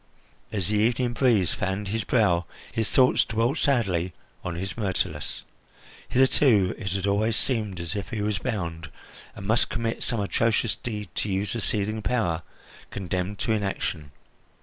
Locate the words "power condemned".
12.01-13.37